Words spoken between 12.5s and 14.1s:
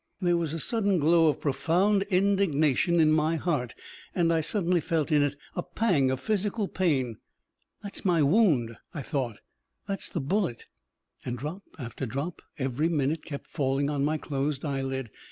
every minute kept falling on